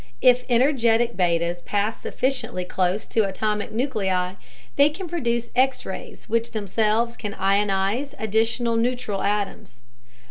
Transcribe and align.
If 0.23 0.45
energetic 0.49 1.15
betas 1.15 1.63
pass 1.63 2.01
sufficiently 2.01 2.65
close 2.65 3.05
to 3.05 3.21
atomic 3.21 3.71
nuclei, 3.71 4.33
they 4.75 4.89
can 4.89 5.07
produce 5.07 5.51
X 5.55 5.85
rays 5.85 6.27
which 6.27 6.53
themselves 6.53 7.15
can 7.15 7.35
ionize 7.35 8.15
additional 8.17 8.77
neutral 8.77 9.21
atoms. 9.21 9.83